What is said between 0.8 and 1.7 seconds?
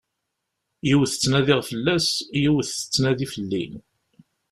Yiwet ttnadiɣ